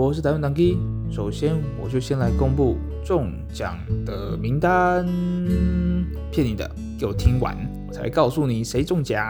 [0.00, 0.78] 我是台湾当机。
[1.10, 3.76] 首先，我就先来公布中奖
[4.06, 5.04] 的名单。
[6.30, 7.56] 骗你的，给我听完，
[7.88, 9.20] 我才告诉你谁中奖。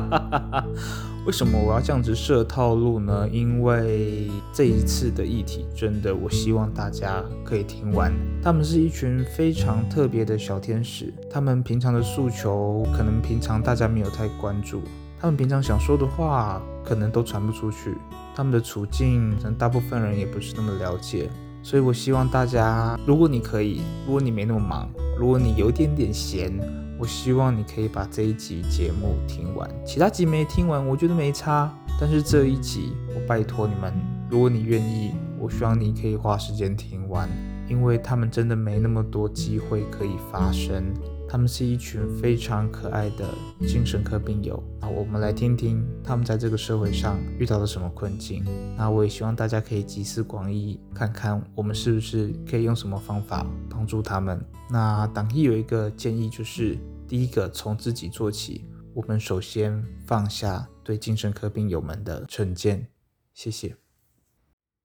[1.26, 3.28] 为什么我要这样子设套路呢？
[3.28, 8.10] 因为这一次的议题真的，我希望大家可以听完。
[8.42, 14.80] 他们是一群非常特别的小天使，他们平常的诉求可能平常大家没有太关注，
[15.20, 17.94] 他们平常想说的话可能都传不出去，
[18.34, 21.30] 他们的处境可能大部分人也不是那么了解。
[21.62, 24.88] 所以我希望大家，如果你可以，如果你没那么忙，
[25.18, 26.52] 如果你有点点闲。
[26.96, 31.70] 我希望你可以把这一集节目听完，其他集没听完，我觉得没差。
[32.00, 33.92] 但是这一集，我拜托你们，
[34.30, 37.28] 如果你愿意，我希望你可以花时间听完，
[37.68, 40.94] 因为他们真的没那么多机会可以发声。
[41.34, 43.28] 他们是一群非常可爱的
[43.66, 44.62] 精神科病友。
[44.80, 48.44] 那我们来听听他们在这个社会上遇到了什么困境。
[48.76, 54.40] 那我也希望大家可以集思广益，看看我们是不是可以用什么方法帮助他们。
[54.70, 58.64] 那党义有一个建议，就是第一个从自己做起。
[58.94, 62.86] 我们首先放下对精神科病友们的成见。
[63.32, 63.74] 谢谢。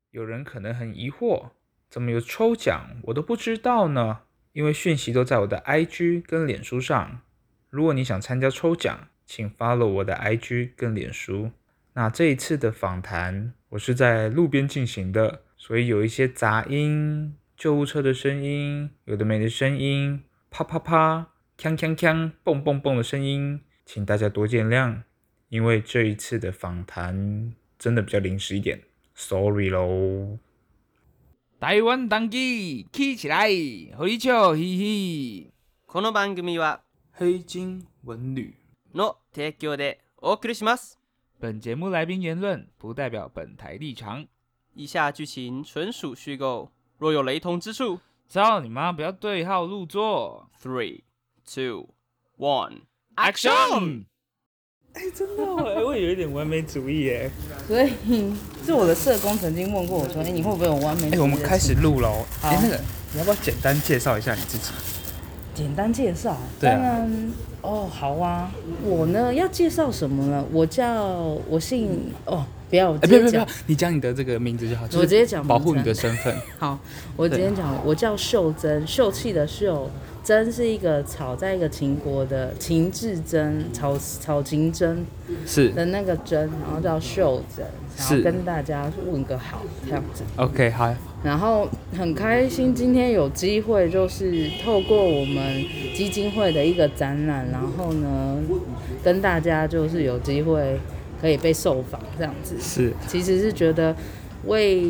[0.09, 1.49] 有人可能很疑惑，
[1.91, 4.21] 怎么有抽奖我都不知道呢？
[4.59, 7.21] 因为讯息都在我的 IG 跟脸书上，
[7.69, 11.51] 如果你想参加抽奖，请 follow 我的 IG 跟脸书。
[11.93, 25.03] 那这一次的访谈我是在路边进行的，所以有一些杂音、救护车的声音、有的没的声音、啪啪啪、锵锵锵、蹦蹦蹦的声音，请大家多见谅。
[25.47, 28.81] 因为这一次的访谈真的比较临时一点
[29.15, 30.37] ，sorry 喽。
[31.60, 33.48] 台湾当机起起来，
[33.96, 35.52] 和你笑嘻嘻。
[35.86, 36.80] この番组は
[37.12, 38.54] 黑金文旅
[38.92, 40.98] の提供でお送りします。
[41.40, 44.26] 本节目来宾言论不代表本台立场。
[44.74, 48.92] 以下剧情纯属虚构，若有雷同之处，操你妈！
[48.92, 50.50] 不要对号入座。
[50.60, 51.02] Three,
[51.44, 51.94] two,
[52.36, 52.82] one,
[53.16, 54.06] action！
[54.93, 57.29] 哎、欸，真的哎，我也有一点完美主义哎。
[57.67, 58.33] 所以，
[58.65, 62.11] 是我的社工曾经问过我说：“哎、欸，你会不会有完美主义？”哎，我们开始录了。
[62.41, 62.79] 哎、欸，那个，
[63.13, 64.71] 你要不要简单介绍一下你自己？
[65.53, 66.37] 简单介绍？
[66.59, 67.31] 对、啊、当然。
[67.61, 68.51] 哦，好啊。
[68.83, 70.43] 我呢，要介绍什么呢？
[70.51, 71.03] 我叫，
[71.49, 74.83] 我姓哦，不要，我直接讲、欸、不要不要，你讲你的这个名字就好。
[74.93, 76.35] 我直接讲，保护你的身份。
[76.59, 76.79] 好，
[77.15, 79.89] 我直接讲，我叫秀珍，秀气的秀。
[80.21, 85.03] 珍是一个草，在一个秦国的秦志珍，草草秦珍
[85.47, 87.65] 是的那个珍，然后叫秀珍，
[87.97, 90.23] 然后跟大家问个好这样子。
[90.35, 90.93] OK，好。
[91.23, 95.63] 然后很开心今天有机会，就是透过我们
[95.95, 98.37] 基金会的一个展览，然后呢，
[99.01, 100.79] 跟大家就是有机会
[101.21, 102.55] 可以被受访这样子。
[102.59, 103.95] 是，其实是觉得。
[104.45, 104.87] 为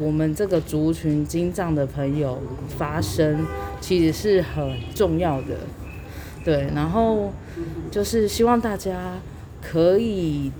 [0.00, 2.36] 我们这个族群金藏的朋友
[2.76, 3.46] 发声，
[3.80, 5.56] 其实是很重要的，
[6.44, 6.66] 对。
[6.74, 7.32] 然后
[7.92, 9.14] 就是希望大家
[9.62, 10.50] 可以。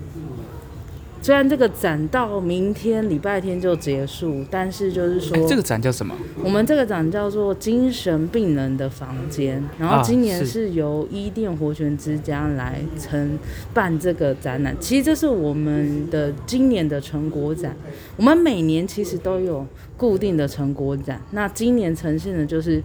[1.21, 6.15] 虽然这个展到明天礼拜天就结束，但是就是说，这个展叫什么？
[6.43, 9.63] 我们这个展叫做精神病人的房间。
[9.77, 13.37] 然后今年是由伊甸活泉之家来承
[13.73, 14.75] 办这个展览。
[14.79, 17.75] 其实这是我们的今年的成果展。
[18.15, 21.21] 我们每年其实都有固定的成果展。
[21.31, 22.81] 那今年呈现的就是。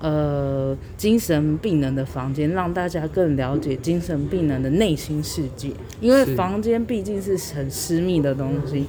[0.00, 5.70] 呃，精神病人的房间，让大家更了解精神病人的内心世界。
[6.00, 8.84] 因为房间毕竟是很私密的东西，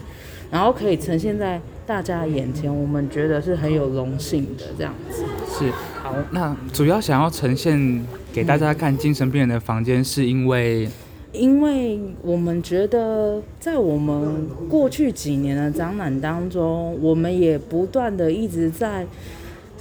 [0.52, 5.24] 然后可以呈现在大家眼前，我们觉得是很有荣幸的这样子。
[5.58, 5.72] 是，
[6.02, 10.90] 好，那主要想要呈现给大家看精神病人的房间，是因为，
[11.32, 19.06] 因为我们觉得在我们过去几年的展览当中，我们也不断的一直在。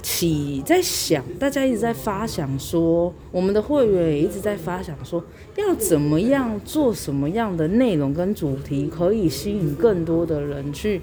[0.05, 5.23] 起在想，大家一直在发想说，我们的会员也一直在发想说，
[5.57, 11.01] 要怎么样做什么样的内容跟主题，可以吸引更多的人去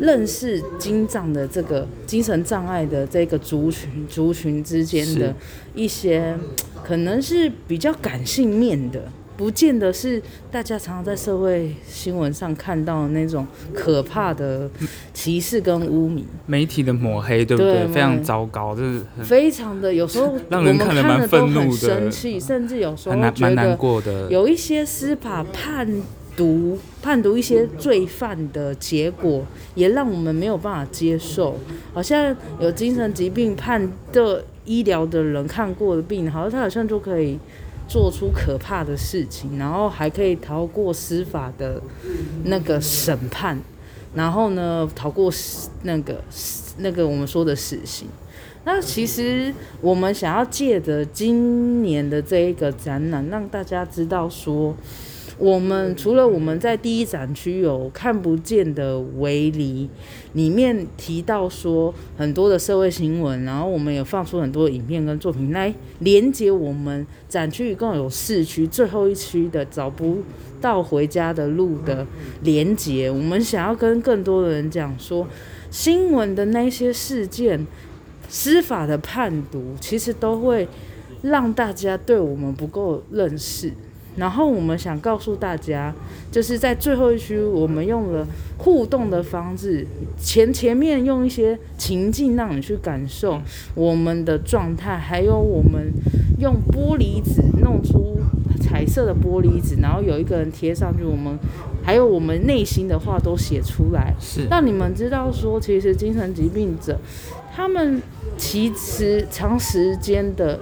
[0.00, 5.32] 认识精障的这个精神障碍的这个族群族群之间的
[5.72, 6.36] 一些，
[6.82, 9.00] 可能是比较感性面的。
[9.36, 14.70] 不见得是大家常常在社会新闻上看到的那种可怕的
[15.12, 17.72] 歧视跟污名，媒体的抹黑，对不对？
[17.72, 25.88] 对非常糟糕，就是非常的有时候 让人看了蛮愤怒的，生气，甚至有时候蛮难过的有一些司法判
[26.36, 29.44] 读判读一些罪犯的结果，
[29.74, 31.56] 也让我们没有办法接受。
[31.92, 37.38] 好像有精神疾病判的医疗的人看过的病，好像他好像就可以。
[37.86, 41.80] 做出可怕的事情，然后还可以逃过司法的
[42.44, 43.58] 那个审判，
[44.14, 45.32] 然后呢逃过
[45.82, 46.22] 那个
[46.78, 48.08] 那个我们说的死刑。
[48.66, 49.52] 那其实
[49.82, 54.74] 我们想要借着今年的这一个展览，让大家知道说，
[55.38, 59.88] 我们除了我们在第一展区有看不见的围篱，
[60.34, 70.18] 里面提到说很多的社会新闻，然后我们也放出很多影片跟作品来连接我们展区一共有四区，最后一区的找不
[70.60, 72.06] 到回家的路的
[72.42, 75.26] 连接，我们想要跟更多的人讲说，
[75.70, 77.66] 新闻的那些事件。
[78.26, 80.66] 司法的判读其实都会
[81.22, 83.70] 让大家对我们不够认识，
[84.16, 85.94] 然后我们想告诉大家，
[86.30, 88.26] 就是在最后一区，我们用了
[88.58, 89.86] 互动的方式，
[90.18, 93.40] 前前面用一些情境让你去感受
[93.74, 95.92] 我们的状态，还有我们
[96.38, 98.18] 用玻璃纸弄出
[98.60, 101.38] 彩色的玻璃纸，然后有一个人贴上去，我们
[101.82, 106.98] 还有我们内心的话都写出来，是让你们知道说，其实精神疾病者
[107.54, 108.02] 他们。
[108.36, 110.58] 其实长时间的，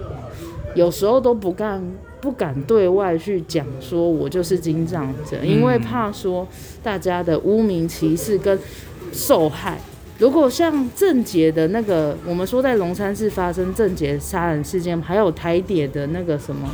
[0.75, 1.82] 有时候都不敢
[2.22, 6.46] 不敢对外去讲说，我就是精障者，因为怕说
[6.80, 8.56] 大家的污名歧视跟
[9.12, 9.78] 受害。
[10.19, 16.69] 如果像郑捷的那个，我们说在龙山市发生郑捷杀人事件，还有台铁的那个什么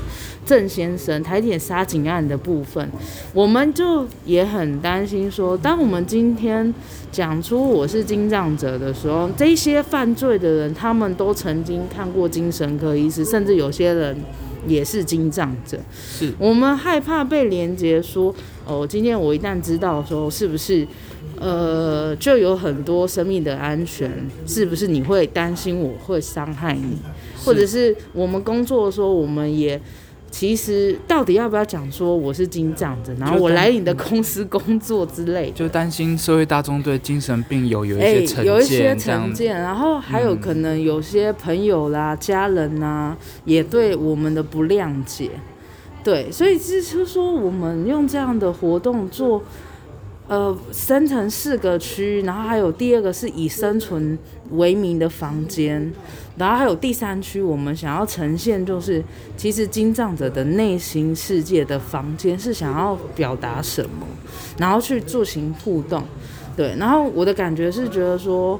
[0.44, 2.86] 郑先生台铁杀警案的部分，
[3.32, 6.74] 我们就也很担心说，当我们今天
[7.10, 14.14] 讲出我是精障者的时候，这些犯罪的人他们都曾经看过精神科医师，甚至有些人
[14.66, 15.78] 也是经障者。
[15.92, 18.34] 是我们害怕被连接说，
[18.66, 20.86] 哦，今天我一旦知道说是不是？
[21.40, 24.10] 呃，就有很多生命的安全，
[24.44, 26.98] 是不是你会担心我会伤害你，
[27.44, 29.80] 或者是我们工作的时候，我们也
[30.30, 45.30] 其实到底要不要讲说我是精障者，然后我来你的公司工作之类，就担心社会大众对精神病友有一些成见，欸，有一些成见，然后还有可能有些朋友啦、嗯、家人呐，也对我们的不谅解，
[46.04, 49.42] 对，所以就是说我们用这样的活动做。
[50.30, 54.18] 呃，分成四个区，然后还有第二个是以生存
[54.52, 55.92] 为名的房间，
[56.36, 59.02] 然后还有第三区，我们想要呈现就是，
[59.36, 64.06] 其实精障者的内心世界的房间是想要表达什么，
[64.58, 66.02] 然后去进行互动，
[66.56, 68.58] 对，然后我的感觉是觉得说。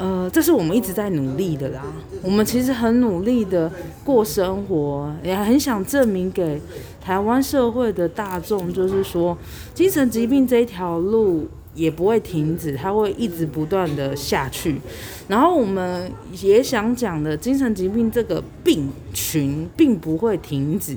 [0.00, 1.82] 呃，这是我们一直在努力的啦。
[2.22, 3.68] 我们其实很努力的
[4.04, 6.62] 过生活，也很想证明给
[7.00, 9.36] 台湾社会的大众，就是说，
[9.74, 11.48] 精神疾病这一条路
[11.78, 14.80] 也不会停止，它会一直不断的下去。
[15.28, 16.10] 然后我们
[16.42, 20.96] 也想讲的，精神疾病这个病群并不会停止，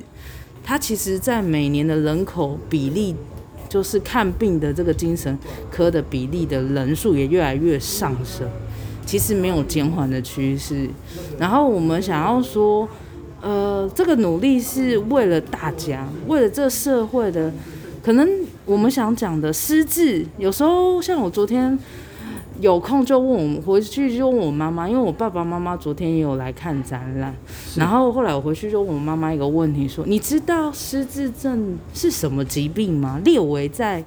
[0.64, 3.16] 它其实在每年的人口比例，
[3.70, 5.38] 就是看病的这个精神
[5.70, 8.48] 科的比例的人数也越来越上升。
[9.06, 10.88] 其实没有减缓的趋势，
[11.38, 12.88] 然后我们想要说，
[13.42, 17.52] 呃，这个努力是为了大家，为了这社会的，
[18.02, 18.30] 可能
[18.72, 21.78] 我们想讲的失智，有时候像我昨天
[22.62, 27.36] 有空就问我回去就问我妈妈，因为我爸爸妈妈昨天也有来看展览，
[27.76, 33.20] 然后后来我回去就问我妈妈一个问题，说你知道失智症是什么疾病吗？
[33.26, 34.02] 列为在。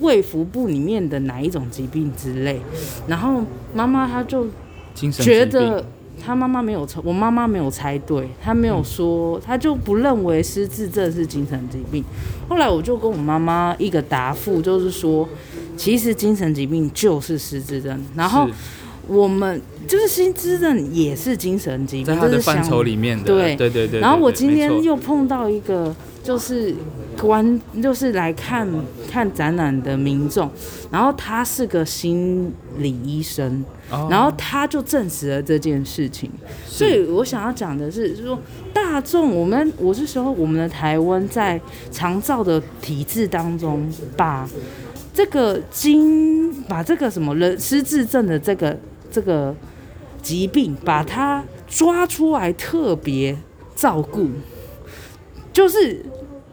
[0.00, 2.60] 卫福部里面的哪一种疾病之类，
[3.08, 3.42] 然后
[3.74, 4.46] 妈妈她就
[4.94, 5.84] 觉得
[6.24, 12.04] 他妈妈没有猜，我妈妈没有猜对，他没有说，他就不认为失智症是精神疾病。
[12.48, 15.28] 后来我就跟我妈妈一个答复，就是说，
[15.76, 18.48] 其实精神疾病就是失智症，然后
[19.08, 24.00] 我们就是失智症也是精神疾病，在它的范畴里面的，对对对对。
[24.00, 25.92] 然后我今天又碰到一个。
[26.20, 26.74] 就是
[27.16, 28.68] 观，就是来看
[29.10, 30.50] 看展览的民众，
[30.90, 33.64] 然后他是个心理医生，
[34.10, 36.30] 然后他就证实了这件事情。
[36.66, 38.38] 所以我想要讲的是，就是说
[38.74, 41.58] 大众，我们我是说，我们的台湾在
[41.90, 44.46] 长照的体制当中，把
[45.14, 48.78] 这个精，把这个什么人失智症的这个
[49.18, 49.52] 这个
[50.22, 53.36] 疾病，把它抓出来特别
[53.74, 54.28] 照顾，
[55.52, 56.04] 就是。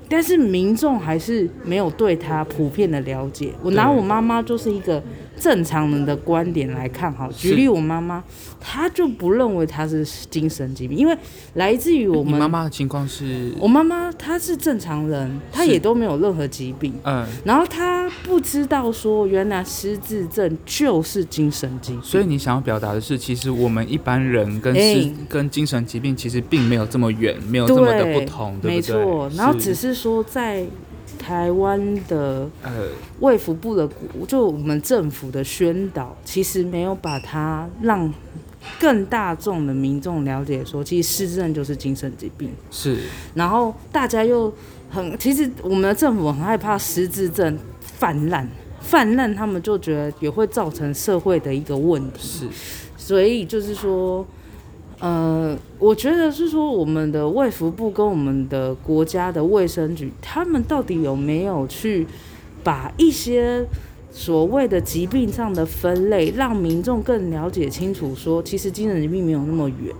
[0.07, 3.51] 但是民众还是没有对他普遍的了解。
[3.63, 5.01] 我拿我妈妈就是一个
[5.39, 8.23] 正常人的观点来看，好，举例我妈妈，
[8.59, 11.17] 她就不认为她是精神疾病，因为
[11.55, 12.39] 来自于我们。
[12.39, 13.51] 妈妈的情况是？
[13.59, 16.93] 我妈妈她是正常人，她也都没有任何疾病。
[17.03, 17.25] 嗯。
[17.43, 22.01] 然后她不知道说，原来失智症就是精神疾病。
[22.01, 28.95] 所以你想要表达的是，其实我们一般人跟失跟精神疾病其实并没有这么远，没有这么的不同，对，对不对？
[28.97, 29.29] 没错。
[29.35, 30.65] 然后只是说在。
[31.25, 32.87] 台湾的呃
[33.19, 33.89] 卫福部的
[34.27, 38.13] 就我们政府的宣导，其实没有把它让
[38.79, 42.51] 更大众的民众了解说，其实失智症就是精神疾病。
[42.69, 42.99] 是，
[43.33, 44.53] 然后大家又
[44.91, 48.47] 很，其实我们的政府很害怕失智症泛滥，
[48.79, 52.19] 泛滥他们就觉得也会造成社会的一个问题。
[52.21, 52.47] 是，
[52.95, 54.23] 所以就是说。
[54.99, 62.07] 呃，我觉得是说，我们的卫福部跟我们的国家的卫生局，他们到底有没有去
[62.63, 63.65] 把一些
[64.09, 68.15] 所谓的疾病上的分类，让民众更了解清楚？
[68.15, 69.93] 说，其实精神疾病没有那么远，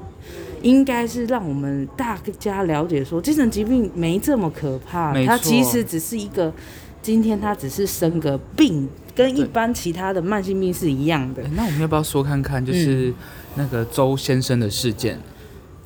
[0.61, 6.53] 应该是让我们大家了解说，精神疾病没这么可怕，它其实只是一个，
[7.01, 11.43] 今天他只是生个病，跟一般其他的慢性病是一样的。
[11.53, 13.09] 那我们要不要说看看，就是？
[13.09, 13.13] 嗯
[13.55, 15.19] 那个周先生的事件，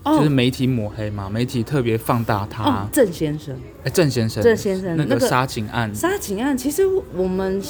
[0.04, 2.88] 就是媒体抹黑嘛，媒体特别放大他。
[2.92, 6.84] 郑、哦、先生，哎，郑先生，郑先生，那个杀警案，杀警案，其实
[7.16, 7.62] 我们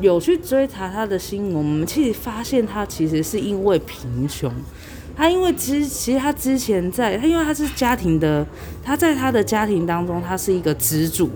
[0.00, 4.52] 有去追查他的新闻，我们其实发现他其实是因为贫穷，
[5.16, 8.46] 他因为之其实他之前在他因为他是家庭的，
[8.84, 11.30] 他在他的家庭当中，他是一个支柱。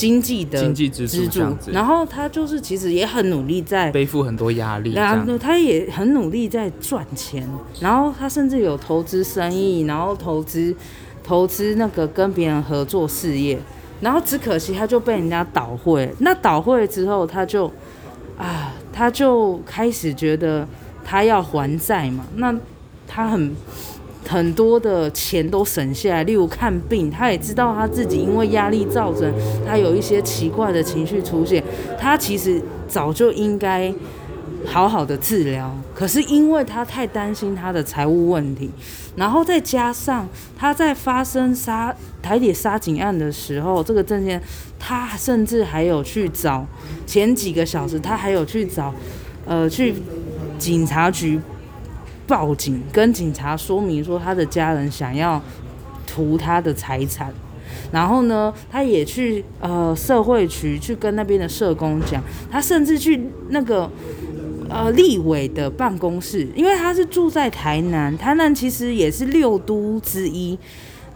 [0.00, 7.46] 经济的经济支柱，然后他就是其实也很努力在背负很多压力，然后他也很努力在赚钱，
[7.80, 10.74] 然后他甚至有投资生意，然后投资
[11.22, 13.58] 投资那个跟别人合作事业，
[14.00, 17.70] 然后只可惜他就被人家倒会，那倒会之后他就
[18.38, 20.66] 啊，他就开始觉得
[21.04, 22.54] 他要还债嘛，那
[23.06, 23.54] 他很。
[24.30, 29.28] 很多的钱都省下来，例如看病，他也知道他自己因为压力造成
[29.66, 31.60] 他有一些奇怪的情绪出现，
[31.98, 33.92] 他其实早就应该
[34.64, 38.70] 好好的治疗，可是因为他太担心他的财务问题，
[39.16, 46.64] 然后再加上他在发生杀台铁杀警案的时候，这个郑先生他甚至还有去找
[47.04, 48.94] 前几个小时，他还有去找
[49.44, 49.96] 呃去
[50.56, 51.40] 警察局。
[52.30, 55.42] 报警跟警察说明说他的家人想要
[56.06, 57.34] 图他的财产，
[57.90, 63.90] 然后呢，他也去呃社会局去跟那边的社工讲，他甚至去那个
[64.68, 70.56] 呃立委的办公室，因为他是住在台南，台南其实也是六都之一，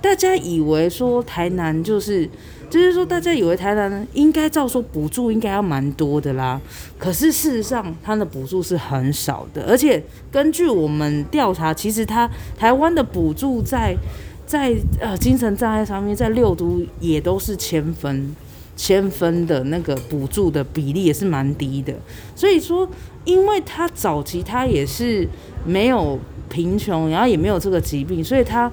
[0.05, 2.29] 大家以为说台南就是。
[2.71, 6.61] 就是说，大家以为台南应该照说补助应该要蛮多的啦，
[6.99, 13.97] 可是事实上，它的补助是很少的，而且根据我们调查，其实它台湾的补助在
[14.45, 18.35] 在呃精神障碍上面，在六都也都是千分
[18.75, 21.95] 千分的那个补助的比例也是蛮低的，
[22.35, 22.89] 所以说，
[23.25, 25.29] 因为他早期他也是
[25.65, 26.19] 没有
[26.49, 28.73] 贫穷，然后也没有这个疾病，所以他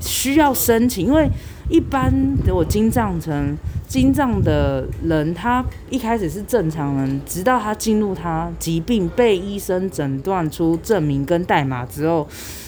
[0.00, 1.28] 需要申请，因为。
[1.68, 12.24] 一般的我精障成精障的人，他一开始是正常人，直到他进入他疾病被医生诊断出证明跟代码之后，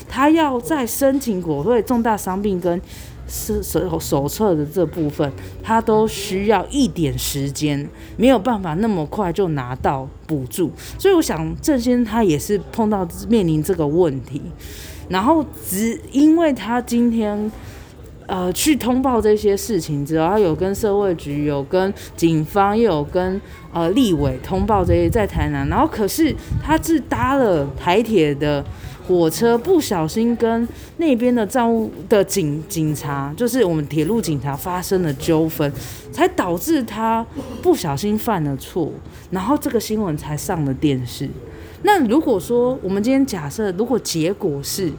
[0.08, 2.82] 他要再申请国会重大伤病跟
[3.28, 5.32] 手手手册的这部分，
[5.62, 10.72] 他都需要一点时间，没有办法那么快就拿到补助。
[10.98, 14.42] 所以我想郑先生他也是碰到面临这个问题，
[15.08, 17.50] 然后只因为他今天。
[18.30, 23.40] 呃，去通报这些事情之后，他有跟社会局，有跟警方，又有跟
[23.72, 28.62] 呃立委通报这些在台南，然后可是他是搭了台铁的
[29.06, 35.72] 火车，不小心跟那边的站务的警警察，就是我们铁路警察发生了纠纷，
[36.12, 37.24] 才导致他
[37.62, 38.92] 不小心犯了错，
[39.30, 41.26] 然后这个新闻才上了电视。
[41.82, 44.92] 那如果说我们今天假设，如果结果是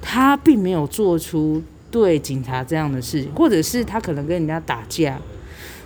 [0.00, 1.62] 他并没有做出。
[1.90, 5.16] 对警察这样的事，或者是他可能跟人家打架，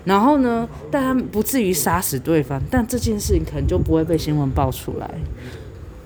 [0.06, 5.10] 然后呢，但他不至于杀死对方，但这件事情可能就不会被新闻爆出来。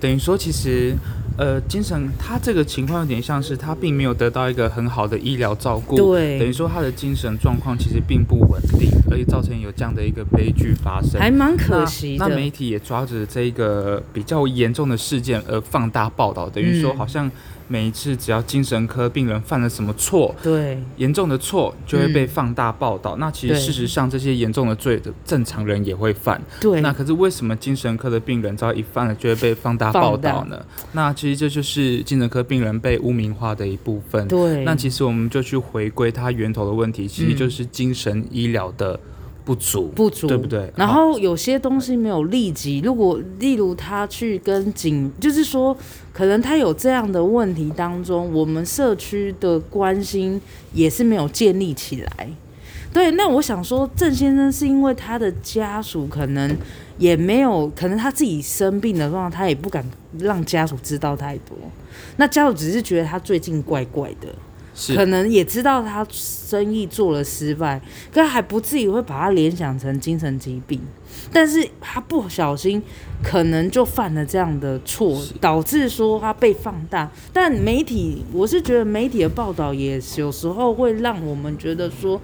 [0.01, 0.93] 等于说，其实，
[1.37, 12.25] 呃，精神他这个情况有点像是他并没有得到一个很好的医疗照顾，对，等于说他的精神状况其实并不稳定，而且造成有这样的一个悲剧发生，还蛮可惜的。
[12.25, 17.29] 那，那媒体也抓着这个比较严重的事件而放大报道，等于说好像。
[17.73, 23.15] 每一次只要精神科病人犯了什么错，对，严重的错就会被放大报道。
[23.15, 26.39] 嗯、那其实事实上，这些严重的罪的正常人也会犯。
[26.61, 30.63] 对，那可是为什么精神科的病人只要一犯了就会被放大报道呢？
[30.91, 34.27] 那其实这就是精神科病人被污名化的一部分。
[34.27, 38.99] 对，那其实我们就去回归它源头的问题，其实就是精神医疗的。
[39.45, 40.71] 不足，不足，对不对？
[40.75, 45.75] 然后有些东西没有立即，如果例如他去跟警，就是说，
[46.13, 50.39] 可能他有这样的问题当中，我们社区的关心
[50.73, 52.29] 也是没有建立起来。
[52.93, 56.55] 对，那我想说，郑先生是因为他的家属可能
[56.97, 59.83] 也没有，可能他自己生病的状况，他也不敢
[60.19, 61.57] 让家属知道太多。
[62.17, 64.29] 那家属只是觉得他最近怪怪的。
[64.95, 70.81] 可能也知道他生意做了失败，可还不至于会把他联想成精神疾病，
[71.31, 72.81] 但是他不小心
[73.23, 77.11] 可能就犯了这样的错，导致说他被放大。
[77.31, 82.19] 但媒体，我是觉得媒体的报道也有时候会让我们觉得说，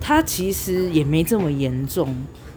[0.00, 2.14] 他其实也没这么严重。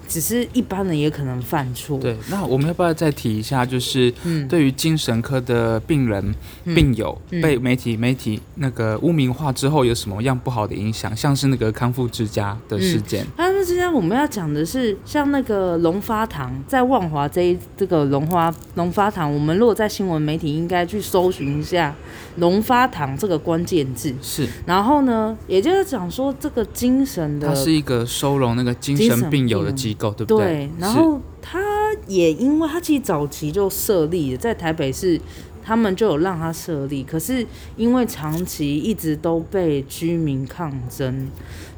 [0.07, 1.97] 只是一般人也可能犯错。
[1.99, 4.13] 对，那我们要不要再提一下，就是
[4.47, 6.35] 对于精神科的病人、
[6.65, 11.15] 嗯、病友被媒体媒体那个污名化之后，有什么样不好的影响？
[11.15, 13.25] 像是那个康复之家的事件。
[13.35, 21.95] 康复之家，我们要讲的是像那个龙发堂，在万华这一这个龙花龙发堂，我们如果在新闻媒体应该去搜寻一下
[22.37, 24.13] 龙发堂这个关键字。
[24.21, 24.47] 是。
[24.65, 30.11] 然后呢，也就是讲说这个精神的，它是一个收容那个精神病友的机构。
[30.11, 31.61] 对，对，对，然后他
[32.07, 35.19] 也因为他其实早期就设立在台北市，
[35.63, 41.29] 他们就有让他设立，可是因为长期一直都被居民抗争，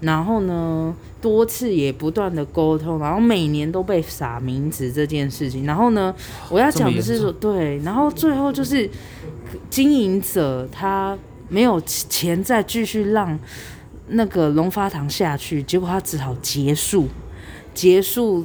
[0.01, 6.13] 然后呢多次也不断的沟通，然后每年都被撒名字这件事情，然后呢
[6.49, 8.89] 我要讲的是说对，然后最后就是
[9.69, 13.39] 经营者他没有钱再继续让
[14.09, 17.07] 那个龙发堂下去，结果他只好结束。
[17.77, 18.43] 结束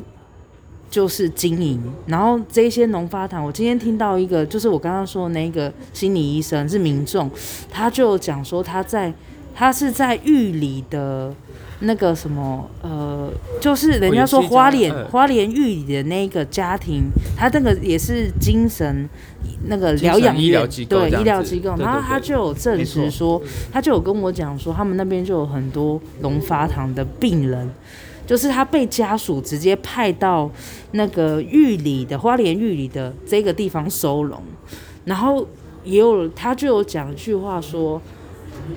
[0.90, 7.30] 就是经营，然后这些农发堂，我今天听到一个，就是我刚刚说的那个心理医生是民众，
[7.70, 9.10] 他就讲说他在
[9.54, 11.34] 他是在玉里的
[11.80, 19.08] 那个什么呃，就是人家说花莲花莲玉里的那个家庭，他那个也是精神
[19.64, 23.40] 那个疗养院，对医疗机构，然后他就有证实说，
[23.72, 27.70] 他就有跟我讲说，他们那边就有很多农发堂的病人。
[28.24, 30.50] 就是他被家属直接派到
[30.92, 34.40] 那个玉里的花莲玉里的这个地方收容，
[35.04, 35.46] 然后
[35.84, 38.00] 也有他就有讲一句话说，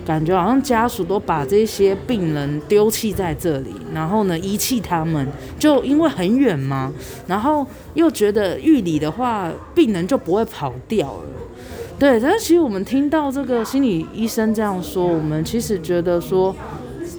[0.04, 5.28] 感觉好像家属都把这些病人丢弃在这里，然后呢遗弃他们，
[5.60, 6.92] 就因为很远嘛，
[7.28, 11.30] 然后又觉得玉里的话病人就不会跑掉了，
[12.00, 16.54] 对，但是其实我们听到这个心理医生这样说，我们其实觉得说。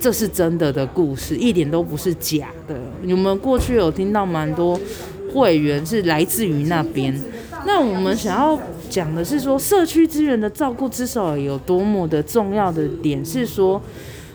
[0.00, 2.76] 这是真的的故事，一点都不是假的。
[3.02, 4.78] 你们过去有听到蛮多
[5.32, 7.18] 会员是来自于那边。
[7.66, 13.82] 那我们想要讲的是说，社区资源的照顾之所以有多么的重要的点是说，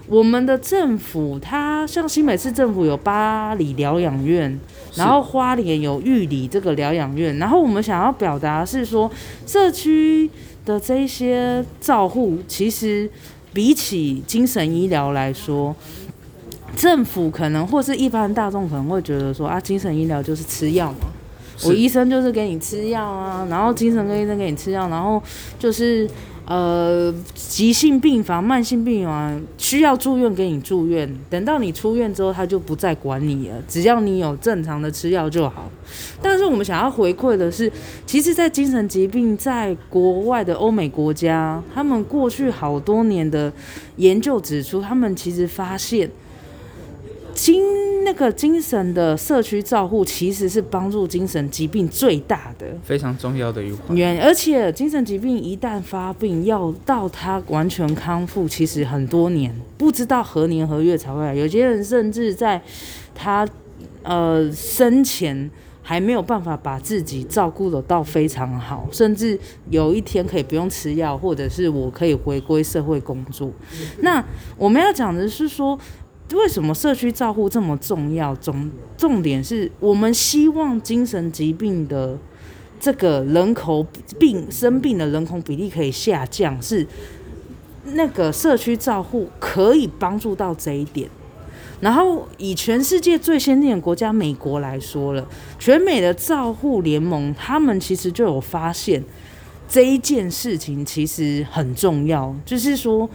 [0.07, 4.59] 我们的政府，它像新北市政府有八里疗养院，
[4.95, 9.09] 然后花莲有玉里这个疗养院，然后我们想要表达是说，
[9.45, 10.29] 社区
[10.65, 13.09] 的这些照护其实。
[13.53, 15.75] 比起精神医疗来说，
[16.75, 21.07] 政府可能或是一般大众可能会觉得说啊，精神医疗就是吃药嘛，
[21.65, 25.21] 我医生就是给你吃药啊，然后精神科医生给你吃药，然后
[25.59, 26.09] 就是。
[26.45, 31.09] 呃，急性病房、慢性病房需要住院，给你住院。
[31.29, 35.69] 等到你出院之后，他就不再管你了，只要你有正常的吃药就好。
[36.21, 37.71] 但是我们想要回馈的是，
[38.05, 43.53] 其实，在精神疾病，在国外的欧美国家，他们过去好多年的
[43.97, 46.09] 研究指出，他们其实发现。
[47.33, 53.95] 精那个精神的社区照护其实是帮助精神疾病最大的、非常重要的一环。
[53.95, 61.35] 原而且精神疾病一旦发病，要到他完全康复，其实很多年，不知道何年何月才会来。
[61.35, 62.59] 有些人甚至在
[63.13, 63.47] 他
[64.01, 65.49] 呃生前
[65.83, 69.39] 还没有办法把自己照顾得到非常好，甚至
[69.69, 73.51] 有一天可以不用吃药，或者是我可以回归社会工作。
[73.99, 74.23] 那
[74.57, 75.77] 我们要讲的是说。
[76.35, 78.35] 为什么社区照护这么重要？
[78.35, 82.17] 重重点是我们希望精神疾病的
[82.79, 83.85] 这个人口
[84.19, 86.85] 病生病的人口比例可以下降，是
[87.93, 91.09] 那个社区照护可以帮助到这一点。
[91.79, 99.03] 然后以全世界最先进的国家美国来说了，全美的照护联盟，他们其实就有发现
[99.67, 103.09] 这一件事情其实很重要，就是说。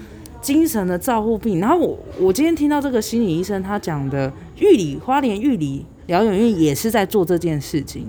[0.46, 8.06] 精神的照护病，然后我我今天听到这个心理医生他讲的玉里花莲玉里疗养院也是在做这件事情，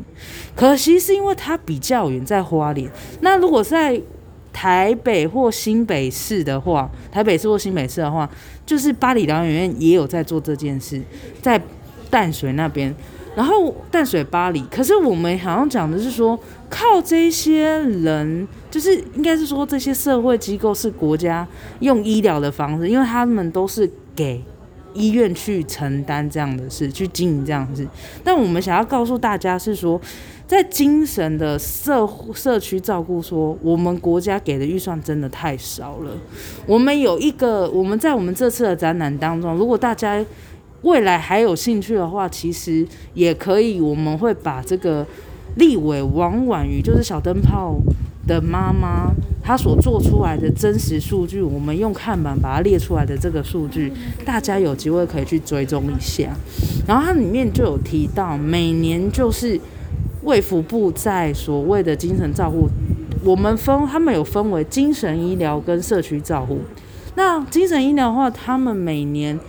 [0.56, 2.88] 可惜是因为他比较远，在花莲。
[3.21, 4.00] 那如果在
[4.54, 8.30] 台北或新北市的话，台北市或新北市的话，
[8.67, 11.02] 就是八里疗养院也有在做这件事，
[11.41, 11.60] 在
[12.12, 12.95] 淡水那边。
[13.38, 16.36] 然后淡水巴黎，可是我们好像讲的是说，
[16.71, 21.47] 靠这些人，就是应该是说这些社会机构是国家
[21.82, 24.43] 用医疗的方式，因为他们都是给
[24.95, 27.88] 医院去承担这样的事，去经营这样的事。
[28.23, 30.02] 但我们想要告诉大家是说，
[30.47, 36.10] 在精神的社社区照顾，说我们国家给的预算真的太少了。
[36.65, 40.26] 我们有一个，我们在我们这次的展览当中，如果大家
[40.88, 45.06] 未来还有兴趣的话，其实也可以，我们会把这个
[45.56, 47.76] 立委王婉瑜，就是小灯泡
[48.26, 49.12] 的妈妈，
[49.43, 53.91] 她所做出来的真实数据，我们用看板把它列出来的这个数据，
[54.26, 56.30] 大家有机会可以去追踪一下。
[56.88, 59.60] 然后它里面就有提到，每年就是。
[60.23, 62.67] 卫福部在所谓的精神照护，
[63.23, 66.60] 我们分他们有分为精神医疗跟社区照护。
[67.15, 69.39] 那精神医疗的话，他们每年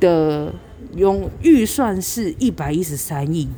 [0.00, 0.52] 的
[0.96, 3.48] 用预算是一百一十三亿，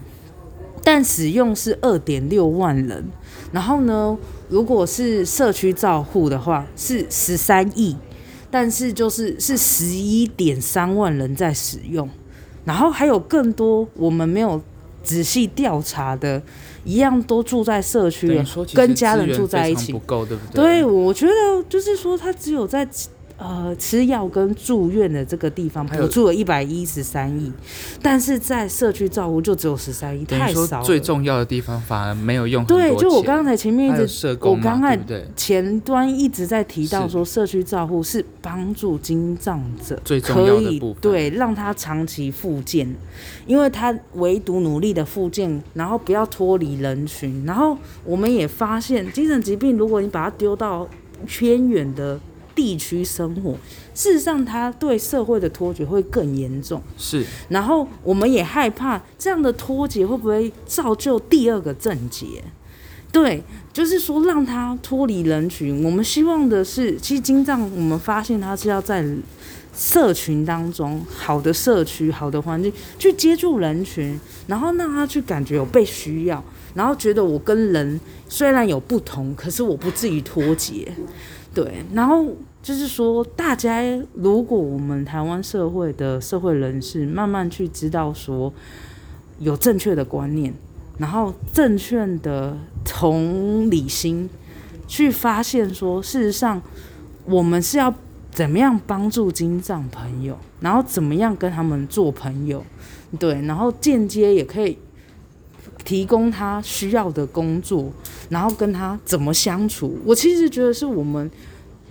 [0.85, 3.05] 但使用是二点六万人。
[3.53, 7.97] 然后呢，如果是社区照护的话，是十三亿，
[8.51, 12.09] 但是就是是十一点三万人在使用。
[12.65, 14.61] 然后还有更多我们没有。
[15.05, 16.41] 仔细调查的，
[16.85, 18.41] 一样都住在社区，
[18.73, 20.63] 跟家人住在一起，不够，对不对？
[20.63, 21.33] 对，我觉得
[21.69, 22.89] 就是说，他只有在。
[23.43, 27.53] 呃，吃药跟住院的这个地方补助了一百一十三亿，
[28.01, 30.85] 但是在社区照顾就只有十三亿，太少了。
[30.85, 32.65] 最重要的地方反而没有用。
[32.67, 34.97] 对，就我刚才前面一直，我刚才
[35.35, 42.89] 前端一直在提到说，社区照护是帮助精障者最重要的部分，对，让他长期复健，
[43.49, 47.45] 因为他唯独努力的复健，然后不要脱离人群。
[47.45, 50.87] 然后我们也发现，精神疾病如果你把它丢到
[51.27, 52.21] 偏远的。
[52.55, 53.53] 地区生活，
[53.95, 56.83] 事实上，他对社会的脱节会更严重。
[56.97, 62.43] 是，然后我们也害怕这样的脱节会不会造就第二个症结？
[63.11, 65.85] 对，就是说让他脱离人群。
[65.85, 69.05] 我们希望的是，其实金藏，我们发现他是要在
[69.75, 76.43] 社群当中，好的社区、好的环境去接触人群，然后让他去感觉有被需要，
[76.75, 80.91] 然后觉得我跟人虽然有不同，可是我不至于脱节。
[81.55, 82.25] 对，然后
[82.63, 83.83] 就是说，大家
[84.15, 88.53] 如果我们台湾社会的社会人士慢慢去知道说，
[89.39, 90.55] 有正确的观念，
[90.97, 94.31] 然后正确的同理心，
[94.89, 96.63] 去发现说，事实上
[97.27, 97.95] 我们是要
[98.31, 102.65] 怎么样帮助金藏朋友，然后怎么样跟他们做朋友，
[103.19, 104.79] 对，然后间接也可以
[105.85, 107.93] 提供他需要的工作。
[108.29, 109.99] 然后跟他怎么相处？
[110.05, 111.31] 我其实觉得是我们，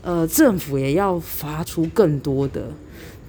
[0.02, 2.68] 呃，政府也要发出更多的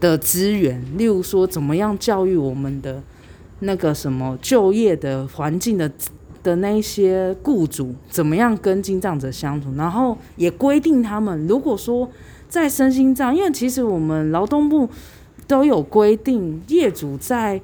[0.01, 3.03] 的资源，例如说怎么样教育我们的
[3.61, 5.91] 那个什么就业的环境的
[6.43, 12.11] 的那些雇主，怎么样跟精障者相处，然后也规定他们，如果说
[12.49, 14.89] 在身心障，因为其实我们劳动部
[15.47, 17.61] 都有规定，业主在。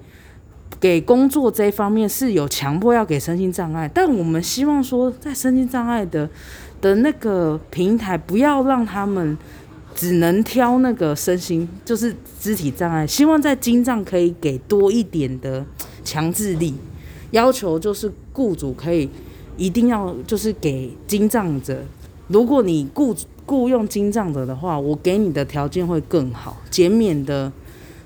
[0.80, 6.30] 给工作这一方面是有强迫要给身心障碍，但我们希望说，在身心障碍的
[6.80, 9.36] 的那个平台，不要让他们
[9.94, 13.04] 只能挑那个身心，就是肢体障碍。
[13.04, 15.66] 希望在精障可以给多一点的
[16.04, 16.74] 强制力，
[17.32, 19.10] 要求就是雇主可以
[19.56, 21.82] 一定要就是给精障者，
[22.28, 23.12] 如果你雇
[23.44, 27.50] 雇佣精障者的话，我给你的条件会更好，减免的。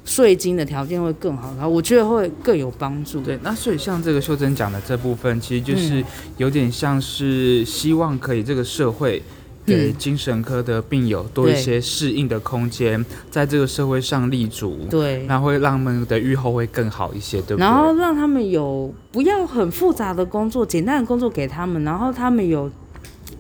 [0.05, 3.21] 税金的条件会更好，然后我觉得会更有帮助。
[3.21, 6.05] 对，那所以像这个秀珍讲的这部分，其实就是
[6.39, 9.23] 有点像是希望可以这个社会
[9.65, 14.79] 给精神科的病友多一些适应的空间，在这个社会上立足。
[14.91, 17.61] 对，那会让他们的愈后会更好一些，对不对？
[17.61, 22.71] 然后让他们有不要很复杂的工作，简单的工作给他们，然后他们有。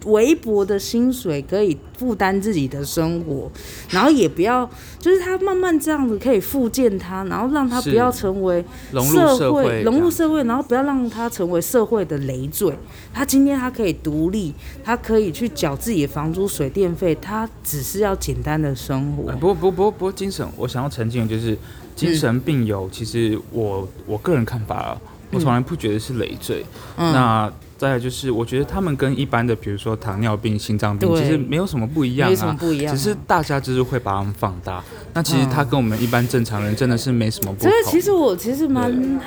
[0.05, 3.51] 微薄的薪水可以负担自己的生活，
[3.91, 12.73] 然后也不要，就是他慢慢这样子可以复健他，然后让他不要成为社会融入社会，然后不要让他成为社会的累赘。
[13.13, 19.33] 他今天他可以独立，他可以去缴自己的房租、水电费，他只是要简单的生活。
[19.37, 21.57] 不，不不不，精神我想要澄清的就是，
[21.95, 26.65] 精神病友其实我我个人看法啊，我从来不觉得是累赘。
[26.97, 27.53] 嗯、那。
[27.83, 34.81] 再来就是，我觉得他们跟一般的，比如说糖尿病、心脏病，其实没有什么不一样啊，没什么不一样啊，只是大家就是会把他们放大。
[35.13, 37.69] 那其实他跟我们一般正常人真的是没什么不同。
[37.69, 39.21] 所以其实我其实蛮。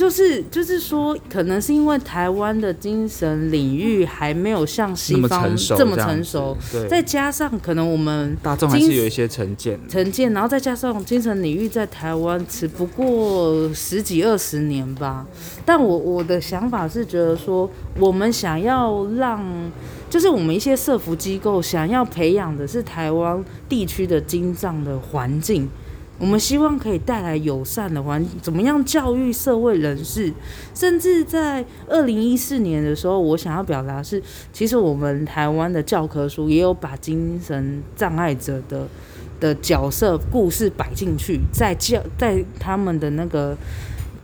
[0.00, 6.56] 就是就是说，可能是因为台湾的精神领域还没有像西方这么成熟，
[6.88, 15.26] 再加上可能我们大众还是有一些成见，成见，然后再加上精神领域在台湾只不过十几二十年吧。
[15.66, 19.44] 但我我的想法是觉得说，我们想要让，
[20.08, 25.68] 就是我们一些社福机构想要培养的是台湾地区的精障的环境。
[26.20, 30.30] 我们希望可以带来友善的环，怎么样教育社会人士？
[30.74, 38.86] 甚至在二零一四年的时候，我想要表达是，其实我们台湾的教科书也有把精神障碍者的
[39.40, 43.56] 的角色故事摆进去，在教在他们的那个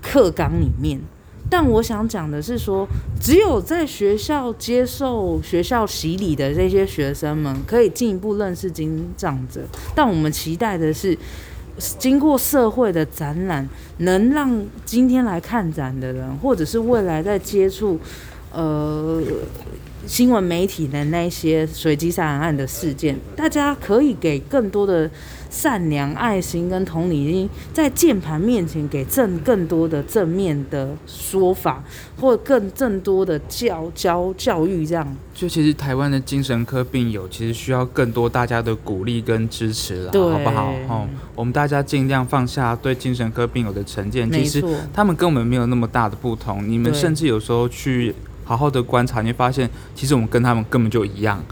[0.02, 1.00] 课纲里面。
[1.48, 2.86] 但我想讲的是说，
[3.18, 9.62] 只有在学校接受学校洗礼的这些学生们，可以进一步认识精障者。
[9.94, 11.16] 但我们期待的是，
[11.78, 17.98] 经过社会的展览，能让今天来看展的人，或者是未来在接触，
[18.52, 19.22] 呃。
[20.06, 25.10] 新闻媒体的那些随机杀人案的事件，大家可以给更多的
[25.50, 31.82] 善良、爱心跟同理心，在键盘面前给正更多的正面的说法，
[32.20, 35.16] 或更更多的教教教育，这样。
[35.34, 40.72] 就其实台湾的精神科病友，其实需要更多大家的鼓励跟支持了，好不好？
[40.88, 48.14] 哦，我们大家尽量放下对精神科病友的成见，其实他们跟我们没有那么大的不同，你们甚至有时候去。
[48.48, 51.44] 好好的观察，你会发现，其实我们跟他们根本就一样，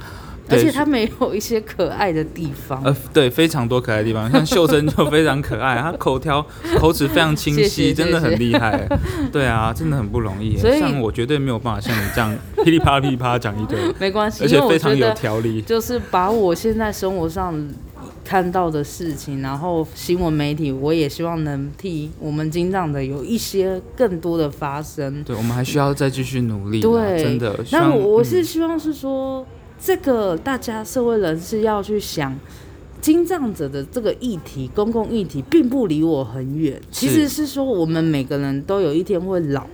[0.49, 2.83] 而且他没有一些可爱的地方。
[2.85, 6.45] 呃，对，非常多可爱的地方，像秀珍就非常可爱， 她口条
[6.79, 8.87] 口齿非常清晰，谢谢真的很厉害。
[9.33, 10.57] 对啊，真的很不容易。
[10.57, 15.63] 所以像我绝对没有办法像你这样 噼里啪啦噼里啪啦讲一堆，没关系，而且非常有条理。
[15.63, 17.55] 就是把我现在生活上。
[18.23, 25.23] 看到的事情，然后新闻媒体，我也希望能替我们金藏的有一些更多的发声。
[25.25, 26.81] 对，我们还需要再继续努力。
[26.81, 27.55] 对，真的。
[27.71, 29.47] 那我我是希望是说，嗯、
[29.85, 32.35] 这个大家社会人士要去想，
[33.03, 36.81] 经障者的这个议题，公共议题，并不离我很远。
[36.91, 39.67] 其实是说，我们每个人都有一天会老，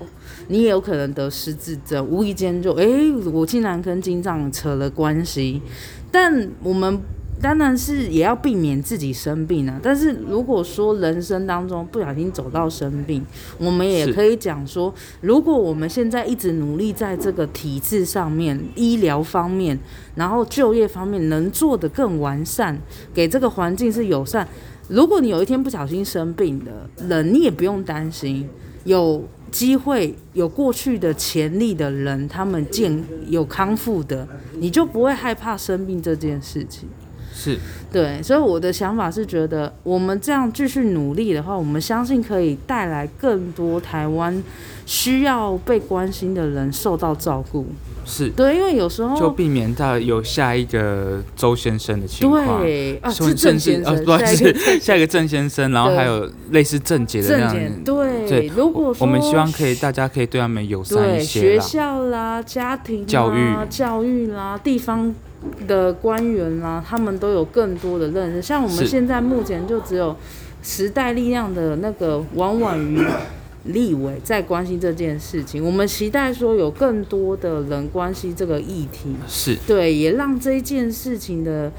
[0.49, 2.85] 你也有可能得失智症，无意间就哎，
[3.33, 5.63] 我竟然跟经障扯了关系，
[6.11, 7.01] 但我们。
[7.41, 13.25] 当然是也要避免自己生病啊，但是如果说人生当中不小心走到生病，
[13.59, 19.79] 我们也可以讲说，如果我们现在一直努力在这个体制上面、医疗方面，
[20.15, 22.79] 然后就业方面能做得更完善，
[23.15, 24.47] 给这个环境是友善。
[24.89, 28.47] 如果你有一天不小心生病的人，你也不用担心，
[28.85, 36.89] 有机会有过去的潜力的人，他们健有康复的，你就不会害怕生病这件事情。
[37.43, 37.59] 是
[37.91, 44.43] 对，所以我的想法是觉得，我们这样继续努力的话，我们相信可以带来更多台湾
[44.85, 47.65] 需要被关心的人受到照顾。
[48.05, 58.47] 是对，因为有时候就避免到有下一个周先生的情况，对啊，是郑先生，不是 下一个郑先生，然后还有类似郑杰的那样，对对。
[58.57, 65.15] 如果说我们希望可以，大家可以对他们友善一些，学校啦、家庭、教育、教育啦、地方。
[65.67, 68.43] 的官员啦，他们都有更多的认识。
[68.43, 70.15] 像我们现在目前就只有
[70.63, 73.03] 时代力量的那个王婉瑜
[73.65, 75.65] 立委在关心这件事情。
[75.65, 81.71] 我们期待说有更多的人关心这个议题，是对，也让这一件事情的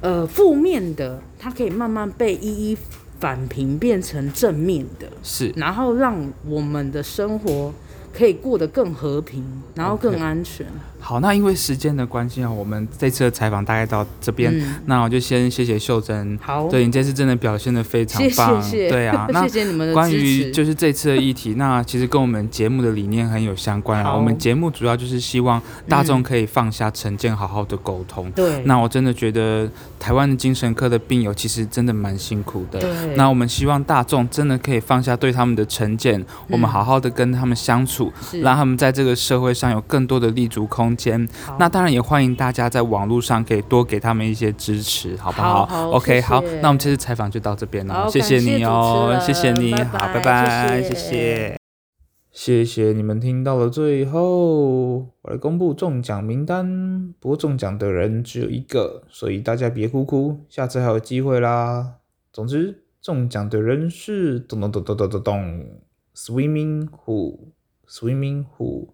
[0.00, 2.78] 呃负面的，它可以慢慢被一一
[3.20, 7.72] 反评，变成正面的，是，然后让我们的生活
[8.12, 10.66] 可以过得更和平，然后更安全。
[10.66, 10.93] Okay.
[11.04, 16.38] 好，那因为时间的关系啊，我们这次的采访大概到这边，嗯，那我就先谢谢秀珍。
[16.40, 24.16] 好，对，你这次真的表现的非常棒，谢谢对啊，那 谢谢你们的关于就是这次的议题，那其实跟我们节目的理念很有相关啊。
[24.16, 28.30] 我们节目主要就是希望大众可以放下成见，好好的沟通。
[28.30, 29.68] 对，嗯，那我真的觉得
[30.00, 32.80] 台湾的精神科的病友其实真的蛮辛苦的。
[32.80, 41.28] 对，那我们希望大众真的可以放下对他们的成见，嗯，我们好好的跟他们相处，让他们在这个社会上有更多的立足空间。
[41.58, 46.26] 那当然也欢迎大家在网络上可以多给他们一些支持，好不好，好，好？OK，谢谢。
[46.26, 51.56] 好，那我们这次采访就到这边了，谢谢你哦，谢谢你，拜拜好，拜拜，谢谢，谢谢，
[52.32, 52.92] 谢谢。
[52.92, 61.94] 你们听到了最后，我来公布中奖名单，不过中奖的人只有一个，所以大家别哭哭，下次还有机会啦。
[62.32, 65.66] 总之，中奖的人是咚咚咚咚咚咚咚
[66.16, 68.93] ，Swimming Who，Swimming Who。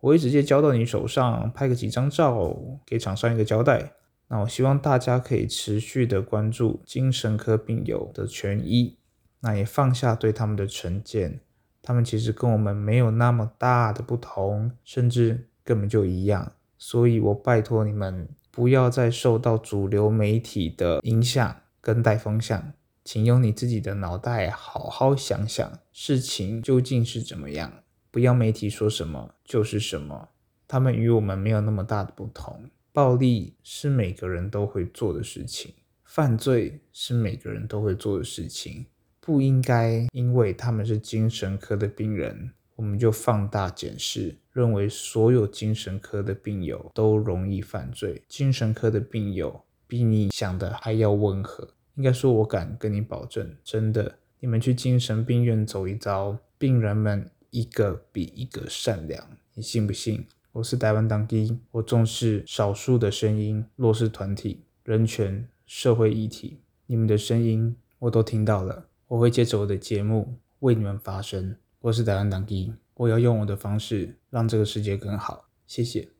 [0.00, 2.56] 我会直接交到你手上，拍个几张照，
[2.86, 3.92] 给厂商一个交代。
[4.28, 8.98] 那我希望大家可以持续的关注精神科病友的权益，
[9.40, 11.40] 那也放下对他们的成见，
[11.82, 16.52] 他们其实跟我们没有那么大的不同，甚至根本就一样。
[16.76, 27.72] 所以我拜托你们不要再受到主流媒体的影响跟带风向，请用你自己的脑袋好好想想事情究竟是怎么样。
[28.10, 30.28] 不要媒体说什么就是什么，
[30.66, 32.70] 他们与我们没有那么大的不同。
[32.92, 35.72] 暴力是每个人都会做的事情，
[36.04, 38.86] 犯罪是每个人都会做的事情，
[39.20, 48.22] 不应该因为他们是精神科的病人，我们就放大检视，认为所有精神科的病友都容易犯罪。
[48.26, 60.26] 精神科的病友比你想的还要温和，应该说，我敢跟你保证，真的，你们去精神病院走一遭，病人们一个比一个善良，你信不信？
[60.52, 71.56] 我是台湾当机，我重视少数的声音、弱势团体、人权、社会议题，你们的声音我都听到了，我会借着我的节目为你们发声。
[71.80, 75.48] 我是台湾当机，我要用我的方式让这个世界更好。
[75.66, 76.17] 谢谢。